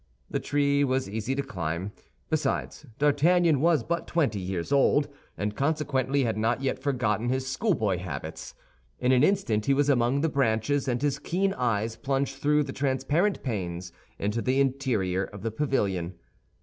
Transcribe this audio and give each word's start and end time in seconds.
The 0.31 0.39
tree 0.39 0.83
was 0.83 1.07
easy 1.07 1.35
to 1.35 1.43
climb. 1.43 1.91
Besides, 2.31 2.87
D'Artagnan 2.97 3.59
was 3.61 3.83
but 3.83 4.07
twenty 4.07 4.39
years 4.39 4.71
old, 4.71 5.07
and 5.37 5.55
consequently 5.55 6.23
had 6.23 6.37
not 6.39 6.59
yet 6.63 6.79
forgotten 6.81 7.29
his 7.29 7.45
schoolboy 7.45 7.99
habits. 7.99 8.55
In 8.99 9.11
an 9.11 9.21
instant 9.23 9.67
he 9.67 9.75
was 9.75 9.89
among 9.91 10.21
the 10.21 10.27
branches, 10.27 10.87
and 10.87 10.99
his 11.03 11.19
keen 11.19 11.53
eyes 11.53 11.97
plunged 11.97 12.37
through 12.37 12.63
the 12.63 12.73
transparent 12.73 13.43
panes 13.43 13.93
into 14.17 14.41
the 14.41 14.59
interior 14.59 15.23
of 15.25 15.43
the 15.43 15.51
pavilion. 15.51 16.15